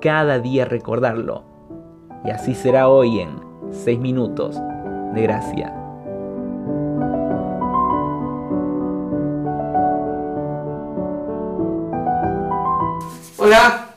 cada 0.00 0.38
día 0.38 0.64
recordarlo. 0.64 1.44
Y 2.24 2.30
así 2.30 2.54
será 2.54 2.88
hoy 2.88 3.20
en 3.20 3.40
6 3.70 3.98
minutos 3.98 4.56
de 5.14 5.22
gracia. 5.22 5.74
Hola, 13.36 13.94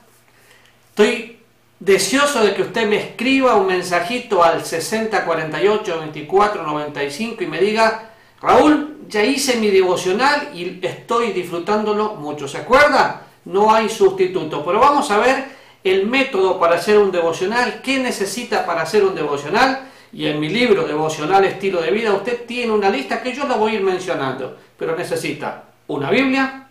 estoy 0.90 1.38
deseoso 1.78 2.42
de 2.42 2.54
que 2.54 2.62
usted 2.62 2.88
me 2.88 2.96
escriba 2.96 3.56
un 3.56 3.66
mensajito 3.66 4.42
al 4.42 4.64
6048 4.64 5.96
2495 5.96 7.44
y 7.44 7.46
me 7.46 7.60
diga, 7.60 8.10
Raúl, 8.40 9.00
ya 9.08 9.22
hice 9.22 9.58
mi 9.58 9.70
devocional 9.70 10.48
y 10.54 10.80
estoy 10.84 11.32
disfrutándolo 11.32 12.14
mucho. 12.14 12.48
¿Se 12.48 12.58
acuerda? 12.58 13.26
No 13.44 13.72
hay 13.72 13.90
sustituto. 13.90 14.64
Pero 14.64 14.80
vamos 14.80 15.10
a 15.10 15.18
ver 15.18 15.44
el 15.84 16.06
método 16.06 16.58
para 16.58 16.76
hacer 16.76 16.98
un 16.98 17.12
devocional, 17.12 17.82
qué 17.82 17.98
necesita 17.98 18.64
para 18.64 18.82
hacer 18.82 19.04
un 19.04 19.14
devocional. 19.14 19.90
Y 20.12 20.26
en 20.26 20.40
mi 20.40 20.48
libro 20.48 20.86
Devocional 20.86 21.44
Estilo 21.44 21.82
de 21.82 21.90
Vida 21.90 22.12
usted 22.12 22.46
tiene 22.46 22.72
una 22.72 22.88
lista 22.88 23.22
que 23.22 23.34
yo 23.34 23.46
la 23.46 23.56
voy 23.56 23.72
a 23.72 23.74
ir 23.76 23.82
mencionando. 23.82 24.56
Pero 24.78 24.96
necesita 24.96 25.64
una 25.88 26.10
Biblia, 26.10 26.68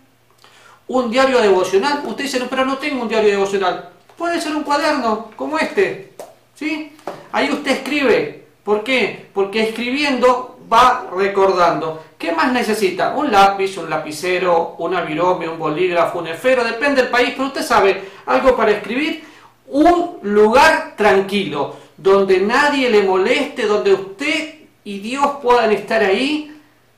un 0.88 1.12
diario 1.12 1.40
devocional. 1.40 2.02
Usted 2.06 2.24
dice, 2.24 2.42
pero 2.50 2.66
no 2.66 2.78
tengo 2.78 3.04
un 3.04 3.10
diario 3.10 3.30
devocional. 3.30 3.90
Puede 4.18 4.42
ser 4.42 4.56
un 4.56 4.64
cuaderno 4.64 5.32
como 5.36 5.60
este. 5.60 6.14
¿sí? 6.56 6.94
Ahí 7.32 7.52
usted 7.52 7.72
escribe. 7.72 8.46
¿Por 8.64 8.84
qué? 8.84 9.28
Porque 9.34 9.64
escribiendo 9.70 10.53
va 10.72 11.08
recordando. 11.16 12.04
¿Qué 12.18 12.32
más 12.32 12.52
necesita? 12.52 13.14
Un 13.16 13.32
lápiz, 13.32 13.78
un 13.78 13.90
lapicero, 13.90 14.76
un 14.80 14.96
avirome, 14.96 15.48
un 15.48 15.60
bolígrafo, 15.60 16.20
un 16.20 16.28
esfero, 16.28 16.64
depende 16.64 17.02
del 17.02 17.12
país, 17.12 17.32
pero 17.32 17.48
usted 17.48 17.64
sabe, 17.64 18.10
algo 18.26 18.56
para 18.56 18.72
escribir. 18.72 19.24
Un 19.68 20.20
lugar 20.24 20.94
tranquilo, 20.96 21.76
donde 21.98 22.40
nadie 22.40 22.90
le 22.90 23.04
moleste, 23.04 23.66
donde 23.66 23.94
usted 23.94 24.56
y 24.84 25.00
Dios 25.00 25.28
puedan 25.42 25.72
estar 25.72 26.04
ahí 26.04 26.54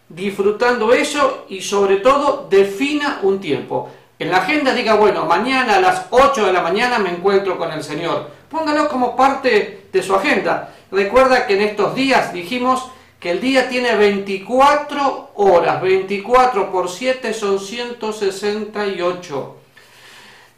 disfrutando 0.10 0.94
eso 0.94 1.46
y 1.50 1.62
sobre 1.62 1.98
todo 1.98 2.48
defina 2.50 3.20
un 3.24 3.40
tiempo. 3.40 3.90
En 4.18 4.32
la 4.32 4.38
agenda 4.38 4.74
diga, 4.74 4.96
bueno, 4.96 5.26
mañana 5.26 5.76
a 5.76 5.82
las 5.82 6.06
8 6.10 6.46
de 6.46 6.54
la 6.54 6.62
mañana 6.62 7.00
me 7.00 7.10
encuentro 7.10 7.58
con 7.58 7.72
el 7.72 7.84
Señor. 7.84 8.30
Póngalo 8.50 8.88
como 8.88 9.16
parte 9.16 9.88
de 9.92 10.04
su 10.04 10.16
agenda. 10.16 10.74
Recuerda 10.92 11.46
que 11.46 11.56
en 11.56 11.62
estos 11.62 11.96
días 11.96 12.32
dijimos 12.32 12.92
que 13.26 13.32
el 13.32 13.42
día 13.42 13.68
tiene 13.68 13.96
24 13.96 15.32
horas, 15.34 15.82
24 15.82 16.72
por 16.72 16.88
7 16.88 17.34
son 17.34 17.60
168. 17.60 19.56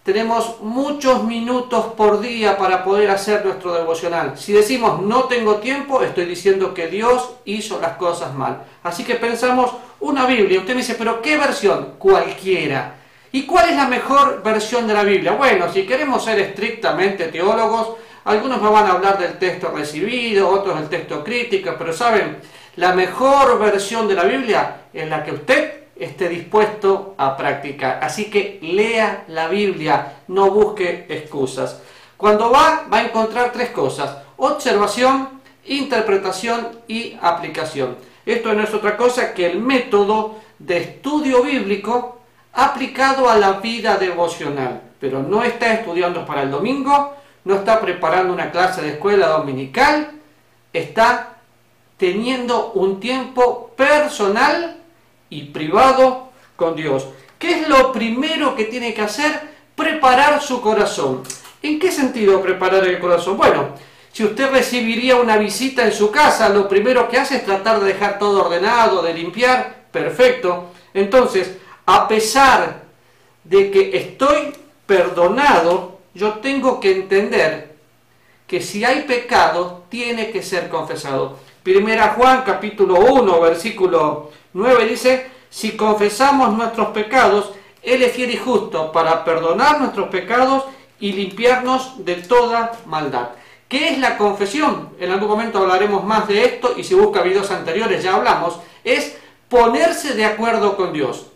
Tenemos 0.04 0.60
muchos 0.60 1.23
minutos 1.23 1.94
por 1.95 2.20
día 2.20 2.58
para 2.58 2.84
poder 2.84 3.10
hacer 3.10 3.45
nuestro 3.45 3.73
devocional. 3.73 4.38
Si 4.38 4.52
decimos 4.52 5.02
no 5.02 5.23
tengo 5.30 5.60
tiempo, 5.60 6.02
estoy 6.02 6.26
diciendo 6.26 6.73
que 6.73 6.88
Dios 6.88 7.36
hizo 7.45 7.80
las 7.80 7.94
cosas 7.94 8.36
mal. 8.36 8.66
Así 8.84 9.05
que 9.05 9.16
pensamos 9.16 9.72
una 10.02 10.26
Biblia. 10.26 10.60
Usted 10.60 10.73
me 10.73 10.82
dice, 10.82 10.95
pero 10.95 11.22
¿qué 11.22 11.38
versión? 11.38 11.94
Cualquiera. 11.98 12.95
¿Y 13.32 13.44
cuál 13.44 13.70
es 13.70 13.78
la 13.78 13.88
mejor 13.88 14.44
versión 14.44 14.86
de 14.88 14.94
la 14.94 15.04
Biblia? 15.04 15.32
Bueno, 15.32 15.72
si 15.72 15.86
queremos 15.86 16.22
ser 16.22 16.38
estrictamente 16.39 17.28
teólogos, 17.28 17.92
algunos 18.27 18.61
me 18.61 18.70
van 18.70 18.86
a 18.86 18.92
hablar 18.92 19.17
del 19.17 19.38
texto 19.38 19.71
recibido, 19.71 20.49
otros 20.49 20.77
del 20.80 20.89
texto 20.89 21.23
crítico, 21.23 21.76
pero 21.77 21.93
saben, 21.93 22.39
la 22.76 22.92
mejor 22.92 23.58
versión 23.58 24.05
de 24.05 24.15
la 24.15 24.26
Biblia 24.26 24.82
es 24.93 25.10
la 25.10 25.23
que 25.23 25.32
usted 25.32 25.83
esté 25.95 26.27
dispuesto 26.27 27.16
a 27.17 27.37
practicar. 27.37 27.99
Así 28.04 28.26
que 28.26 28.60
lea 28.61 29.23
la 29.30 29.48
Biblia, 29.48 30.16
no 30.27 30.52
busque 30.52 31.05
excusas. 31.08 31.82
Cuando 32.17 32.52
va, 32.52 32.86
va 32.92 32.98
a 32.98 33.04
encontrar 33.05 33.54
tres 33.54 33.70
cosas. 33.70 34.17
Observación, 34.36 35.30
interpretación 35.66 36.80
y 36.86 37.17
aplicación. 37.21 37.95
Esto 38.26 38.54
no 38.54 38.61
es 38.61 38.73
otra 38.73 38.98
cosa 38.98 39.33
que 39.33 39.45
el 39.45 39.60
método 39.60 40.36
de 40.60 40.80
estudio 40.80 41.43
bíblico 41.43 42.20
aplicado 42.52 43.30
a 43.30 43.37
la 43.37 43.54
vida 43.54 43.95
devocional. 43.95 44.82
Pero 44.99 45.23
no 45.23 45.43
está 45.43 45.73
estudiando 45.73 46.26
para 46.26 46.42
el 46.42 46.52
domingo, 46.52 47.17
no 47.48 47.56
está 47.56 47.80
preparando 47.80 48.34
una 48.34 48.52
clase 48.52 48.82
de 48.82 48.90
escuela 48.90 49.30
dominical, 49.30 50.12
está 50.74 51.38
teniendo 51.96 52.74
un 52.74 53.00
tiempo 53.00 53.72
personal 53.78 54.76
y 55.30 55.44
privado 55.44 56.28
con 56.58 56.76
Dios. 56.76 57.08
¿Qué 57.40 57.62
es 57.62 57.70
lo 57.70 57.94
primero 57.94 58.54
que 58.54 58.66
tiene 58.66 58.94
que 58.94 59.02
hacer? 59.02 59.32
Preparar 59.76 60.42
su 60.42 60.60
corazón. 60.60 61.24
¿En 61.62 61.80
qué 61.80 61.90
sentido 61.90 62.42
preparar 62.42 62.86
el 62.86 63.00
corazón? 63.00 63.38
Bueno, 63.38 63.70
si 64.12 64.26
usted 64.26 64.52
recibiría 64.52 65.16
una 65.16 65.38
visita 65.38 65.86
en 65.86 65.94
su 65.94 66.12
casa, 66.12 66.50
lo 66.50 66.68
primero 66.68 67.08
que 67.08 67.18
hace 67.18 67.38
es 67.38 67.46
tratar 67.46 67.80
de 67.80 67.94
dejar 67.94 68.20
todo 68.20 68.44
ordenado, 68.44 69.02
de 69.02 69.14
limpiar, 69.14 69.86
perfecto. 69.90 70.72
Entonces, 70.94 71.56
a 71.86 72.10
pesar 72.10 72.82
de 73.46 73.72
que 73.72 73.98
estoy 73.98 74.54
perdonado, 74.86 75.97
yo 76.17 76.39
tengo 76.39 76.80
que 76.80 76.92
entender 76.92 77.76
que 78.48 78.61
si 78.61 78.83
hay 78.83 79.04
pecado, 79.04 79.83
tiene 79.89 80.32
que 80.32 80.42
ser 80.42 80.67
confesado. 80.67 81.38
Primera 81.61 82.16
Juan 82.17 82.44
capítulo 82.44 83.00
1, 83.00 83.39
versículo 83.39 84.32
9 84.54 84.86
dice, 84.88 85.30
si 85.50 85.78
confesamos 85.78 86.54
nuestros 86.54 86.88
pecados, 86.88 87.52
Él 87.83 88.02
es 88.02 88.14
fiel 88.14 88.32
y 88.32 88.38
justo 88.38 88.92
para 88.92 89.23
perdonar 89.23 89.80
nuestros 89.80 90.10
pecados 90.10 90.66
y 91.00 91.11
limpiarnos 91.11 92.04
de 92.04 92.16
toda 92.16 92.72
maldad. 92.86 93.30
¿Qué 93.67 93.89
es 93.89 93.99
la 93.99 94.17
confesión? 94.17 94.89
En 94.99 95.11
algún 95.11 95.28
momento 95.28 95.60
hablaremos 95.60 96.04
más 96.04 96.28
de 96.28 96.45
esto 96.45 96.73
y 96.76 96.84
si 96.84 96.95
busca 96.95 97.22
videos 97.22 97.52
anteriores 97.52 98.02
ya 98.02 98.16
hablamos. 98.16 98.60
Es 98.84 99.17
ponerse 99.49 100.16
de 100.16 100.26
acuerdo 100.26 100.76
con 100.78 100.94
Dios. 100.94 101.28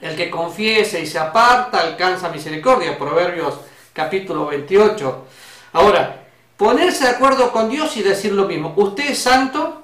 El 0.00 0.16
que 0.16 0.30
confiese 0.30 1.00
y 1.00 1.06
se 1.06 1.18
aparta 1.18 1.80
alcanza 1.80 2.30
misericordia. 2.30 2.98
Proverbios 2.98 3.58
capítulo 3.98 4.46
28. 4.46 5.24
Ahora, 5.72 6.24
ponerse 6.56 7.02
de 7.02 7.10
acuerdo 7.10 7.50
con 7.50 7.68
Dios 7.68 7.96
y 7.96 8.02
decir 8.04 8.32
lo 8.32 8.46
mismo. 8.46 8.72
Usted 8.76 9.10
es 9.10 9.18
santo, 9.18 9.82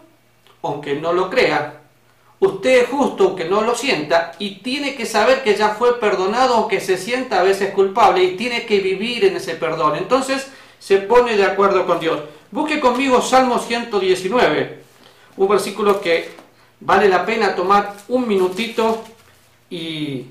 aunque 0.63 0.95
no 0.95 1.13
lo 1.13 1.29
crea. 1.29 1.81
Usted 2.39 2.83
es 2.83 2.89
justo, 2.89 3.25
aunque 3.25 3.47
no 3.47 3.63
lo 3.63 3.75
sienta. 3.75 4.31
Y 4.39 4.61
tiene 4.61 4.95
que 4.95 5.05
saber 5.05 5.43
que 5.43 5.57
ya 5.57 5.71
fue 5.71 5.99
perdonado, 5.99 6.55
aunque 6.55 6.81
se 6.81 6.97
sienta 6.97 7.41
a 7.41 7.43
veces 7.43 7.75
culpable. 7.75 8.23
Y 8.23 8.37
tiene 8.37 8.67
que 8.67 8.79
vivir 8.79 9.25
en 9.25 9.35
ese 9.35 9.57
perdón. 9.57 9.97
Entonces 9.97 10.47
se 10.79 10.99
pone 10.99 11.37
de 11.37 11.45
acuerdo 11.45 11.85
con 11.85 11.99
Dios. 11.99 12.21
Busque 12.53 12.79
conmigo 12.79 13.21
Salmo 13.21 13.59
119. 13.59 14.79
Un 15.39 15.49
versículo 15.49 16.01
que 16.01 16.31
vale 16.79 17.09
la 17.09 17.27
pena 17.27 17.57
tomar 17.57 17.97
un 18.07 18.29
minutito 18.29 19.03
y, 19.69 20.27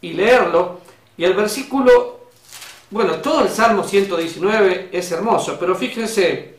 y 0.00 0.12
leerlo. 0.12 0.78
Y 1.16 1.24
el 1.24 1.34
versículo 1.34 2.16
bueno, 2.90 3.16
todo 3.16 3.42
el 3.42 3.48
Salmo 3.48 3.82
119 3.82 4.90
es 4.92 5.10
hermoso, 5.12 5.56
pero 5.58 5.74
fíjense, 5.74 6.54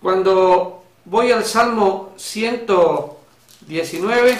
cuando 0.00 0.84
voy 1.04 1.30
al 1.30 1.44
Salmo 1.44 2.14
119, 2.16 4.38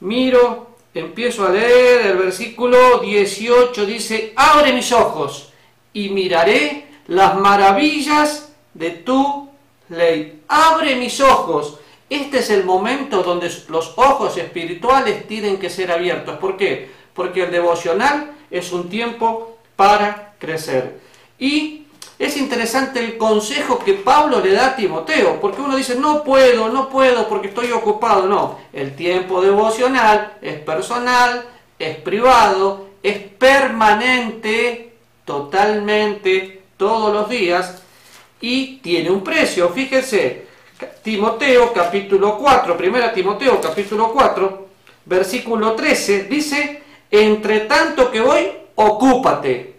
miro, 0.00 0.68
empiezo 0.94 1.46
a 1.46 1.50
leer 1.50 2.06
el 2.06 2.16
versículo 2.16 3.00
18, 3.00 3.86
dice, 3.86 4.32
abre 4.36 4.72
mis 4.72 4.92
ojos 4.92 5.52
y 5.92 6.10
miraré 6.10 6.86
las 7.08 7.36
maravillas 7.36 8.52
de 8.74 8.90
tu 8.90 9.48
ley. 9.88 10.42
Abre 10.48 10.96
mis 10.96 11.20
ojos. 11.20 11.78
Este 12.08 12.38
es 12.38 12.50
el 12.50 12.64
momento 12.64 13.22
donde 13.22 13.50
los 13.68 13.94
ojos 13.96 14.36
espirituales 14.36 15.26
tienen 15.26 15.58
que 15.58 15.68
ser 15.68 15.90
abiertos. 15.90 16.38
¿Por 16.38 16.56
qué? 16.56 16.97
Porque 17.18 17.42
el 17.42 17.50
devocional 17.50 18.30
es 18.48 18.70
un 18.70 18.88
tiempo 18.88 19.58
para 19.74 20.34
crecer. 20.38 21.00
Y 21.36 21.82
es 22.16 22.36
interesante 22.36 23.00
el 23.00 23.18
consejo 23.18 23.80
que 23.80 23.94
Pablo 23.94 24.40
le 24.40 24.52
da 24.52 24.68
a 24.68 24.76
Timoteo, 24.76 25.40
porque 25.40 25.60
uno 25.60 25.74
dice, 25.74 25.96
no 25.96 26.22
puedo, 26.22 26.68
no 26.68 26.88
puedo 26.88 27.28
porque 27.28 27.48
estoy 27.48 27.72
ocupado. 27.72 28.28
No, 28.28 28.60
el 28.72 28.94
tiempo 28.94 29.42
devocional 29.42 30.38
es 30.40 30.60
personal, 30.60 31.44
es 31.76 31.96
privado, 31.96 32.86
es 33.02 33.18
permanente 33.18 34.92
totalmente 35.24 36.62
todos 36.76 37.12
los 37.12 37.28
días 37.28 37.82
y 38.40 38.76
tiene 38.76 39.10
un 39.10 39.24
precio. 39.24 39.70
Fíjense, 39.70 40.46
Timoteo 41.02 41.72
capítulo 41.72 42.38
4, 42.38 42.76
primera 42.76 43.12
Timoteo 43.12 43.60
capítulo 43.60 44.12
4, 44.12 44.68
versículo 45.04 45.72
13, 45.72 46.24
dice, 46.24 46.87
entre 47.10 47.60
tanto 47.60 48.10
que 48.10 48.20
voy, 48.20 48.50
ocúpate. 48.74 49.76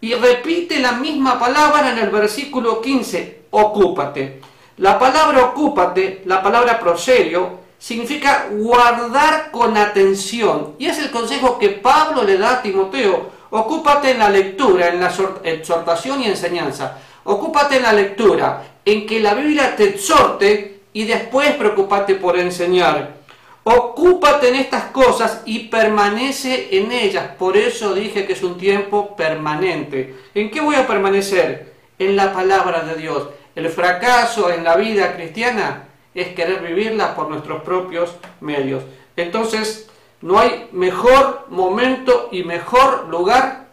Y 0.00 0.14
repite 0.14 0.78
la 0.78 0.92
misma 0.92 1.38
palabra 1.38 1.90
en 1.90 1.98
el 1.98 2.10
versículo 2.10 2.80
15, 2.80 3.42
ocúpate. 3.50 4.40
La 4.78 4.98
palabra 4.98 5.44
ocúpate, 5.44 6.22
la 6.24 6.42
palabra 6.42 6.80
proserio, 6.80 7.60
significa 7.78 8.48
guardar 8.50 9.50
con 9.50 9.76
atención. 9.76 10.74
Y 10.78 10.86
es 10.86 10.98
el 10.98 11.10
consejo 11.10 11.58
que 11.58 11.70
Pablo 11.70 12.22
le 12.22 12.38
da 12.38 12.54
a 12.54 12.62
Timoteo. 12.62 13.30
Ocúpate 13.50 14.12
en 14.12 14.20
la 14.20 14.30
lectura, 14.30 14.88
en 14.88 15.00
la 15.00 15.12
exhortación 15.44 16.22
y 16.22 16.26
enseñanza. 16.26 16.98
Ocúpate 17.24 17.76
en 17.76 17.82
la 17.82 17.92
lectura, 17.92 18.62
en 18.84 19.06
que 19.06 19.20
la 19.20 19.34
Biblia 19.34 19.76
te 19.76 19.84
exhorte 19.84 20.80
y 20.92 21.04
después 21.04 21.52
preocúpate 21.56 22.14
por 22.14 22.38
enseñar. 22.38 23.19
Ocúpate 23.62 24.48
en 24.48 24.54
estas 24.56 24.84
cosas 24.84 25.42
y 25.44 25.68
permanece 25.68 26.78
en 26.78 26.92
ellas. 26.92 27.32
Por 27.38 27.56
eso 27.56 27.94
dije 27.94 28.26
que 28.26 28.32
es 28.32 28.42
un 28.42 28.56
tiempo 28.56 29.14
permanente. 29.14 30.16
¿En 30.34 30.50
qué 30.50 30.60
voy 30.60 30.76
a 30.76 30.86
permanecer? 30.86 31.74
En 31.98 32.16
la 32.16 32.32
palabra 32.32 32.82
de 32.82 32.94
Dios. 32.94 33.28
El 33.54 33.68
fracaso 33.68 34.50
en 34.50 34.64
la 34.64 34.76
vida 34.76 35.14
cristiana 35.14 35.88
es 36.14 36.28
querer 36.28 36.62
vivirla 36.62 37.14
por 37.14 37.28
nuestros 37.28 37.62
propios 37.62 38.14
medios. 38.40 38.82
Entonces, 39.16 39.90
no 40.22 40.38
hay 40.38 40.68
mejor 40.72 41.46
momento 41.50 42.28
y 42.32 42.44
mejor 42.44 43.08
lugar 43.08 43.68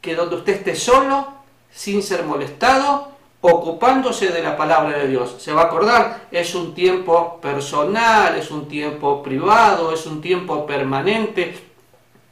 que 0.00 0.14
donde 0.14 0.36
usted 0.36 0.54
esté 0.54 0.76
solo, 0.76 1.28
sin 1.70 2.02
ser 2.02 2.24
molestado, 2.24 3.09
ocupándose 3.40 4.28
de 4.28 4.42
la 4.42 4.56
palabra 4.56 4.98
de 4.98 5.08
Dios. 5.08 5.36
Se 5.38 5.52
va 5.52 5.62
a 5.62 5.64
acordar, 5.66 6.28
es 6.30 6.54
un 6.54 6.74
tiempo 6.74 7.40
personal, 7.40 8.36
es 8.36 8.50
un 8.50 8.68
tiempo 8.68 9.22
privado, 9.22 9.92
es 9.92 10.06
un 10.06 10.20
tiempo 10.20 10.66
permanente, 10.66 11.58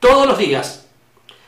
todos 0.00 0.26
los 0.26 0.38
días. 0.38 0.87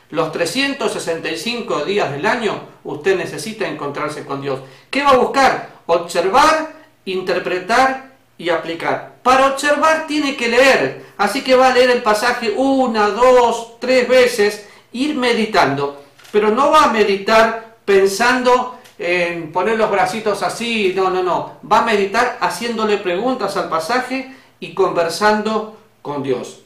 Los 0.09 0.31
365 0.31 1.85
días 1.85 2.11
del 2.11 2.25
año 2.25 2.59
usted 2.83 3.15
necesita 3.15 3.67
encontrarse 3.67 4.25
con 4.25 4.41
Dios. 4.41 4.59
¿Qué 4.89 5.03
va 5.03 5.11
a 5.11 5.17
buscar? 5.17 5.69
Observar 5.85 6.81
interpretar 7.05 8.11
y 8.37 8.49
aplicar. 8.49 9.15
Para 9.23 9.47
observar 9.47 10.07
tiene 10.07 10.35
que 10.35 10.49
leer, 10.49 11.05
así 11.17 11.43
que 11.43 11.55
va 11.55 11.69
a 11.69 11.73
leer 11.73 11.91
el 11.91 12.01
pasaje 12.01 12.53
una, 12.55 13.09
dos, 13.09 13.79
tres 13.79 14.07
veces, 14.07 14.67
ir 14.91 15.15
meditando, 15.15 16.03
pero 16.31 16.49
no 16.49 16.71
va 16.71 16.85
a 16.85 16.93
meditar 16.93 17.75
pensando 17.85 18.79
en 19.01 19.51
poner 19.51 19.77
los 19.77 19.89
bracitos 19.89 20.43
así, 20.43 20.93
no, 20.95 21.09
no, 21.09 21.23
no, 21.23 21.57
va 21.69 21.79
a 21.79 21.85
meditar 21.85 22.37
haciéndole 22.39 22.97
preguntas 22.97 23.57
al 23.57 23.67
pasaje 23.67 24.31
y 24.59 24.75
conversando 24.75 25.75
con 26.03 26.21
Dios. 26.21 26.61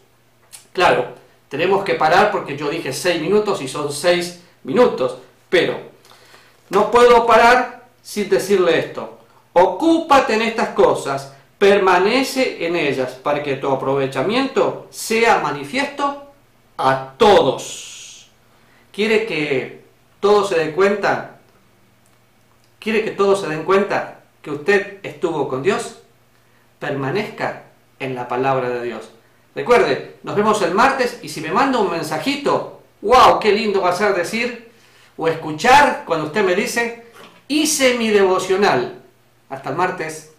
Claro, 0.73 1.13
tenemos 1.47 1.85
que 1.85 1.95
parar 1.95 2.31
porque 2.31 2.57
yo 2.57 2.69
dije 2.69 2.91
seis 2.91 3.21
minutos 3.21 3.61
y 3.61 3.69
son 3.69 3.91
seis 3.91 4.41
minutos, 4.63 5.17
pero 5.49 5.79
no 6.69 6.91
puedo 6.91 7.25
parar 7.25 7.85
sin 8.01 8.27
decirle 8.27 8.79
esto. 8.79 9.19
Ocúpate 9.53 10.33
en 10.33 10.41
estas 10.41 10.69
cosas, 10.69 11.33
permanece 11.57 12.65
en 12.65 12.75
ellas, 12.75 13.13
para 13.13 13.41
que 13.41 13.55
tu 13.55 13.71
aprovechamiento 13.71 14.87
sea 14.89 15.39
manifiesto 15.39 16.25
a 16.77 17.13
todos. 17.17 18.27
¿Quiere 18.91 19.25
que 19.25 19.85
todos 20.19 20.49
se 20.49 20.57
den 20.57 20.73
cuenta? 20.73 21.34
¿Quiere 22.85 23.03
que 23.03 23.09
todos 23.09 23.41
se 23.41 23.47
den 23.47 23.63
cuenta 23.63 24.19
que 24.43 24.51
usted 24.51 24.97
estuvo 25.01 25.49
con 25.49 25.63
Dios? 25.63 26.03
Permanezca 26.77 27.63
en 27.97 28.13
la 28.13 28.27
palabra 28.27 28.69
de 28.69 28.83
Dios. 28.83 29.09
Recuerde, 29.55 30.17
nos 30.21 30.35
vemos 30.35 30.61
el 30.61 30.75
martes 30.75 31.17
y 31.23 31.29
si 31.29 31.41
me 31.41 31.51
manda 31.51 31.79
un 31.79 31.89
mensajito, 31.89 32.83
wow, 33.01 33.39
qué 33.39 33.53
lindo 33.53 33.81
va 33.81 33.89
a 33.89 33.95
ser 33.95 34.13
decir 34.13 34.69
o 35.17 35.27
escuchar 35.27 36.03
cuando 36.05 36.27
usted 36.27 36.45
me 36.45 36.53
dice, 36.53 37.07
hice 37.47 37.95
mi 37.97 38.09
devocional 38.09 39.01
hasta 39.49 39.71
el 39.71 39.75
martes. 39.77 40.34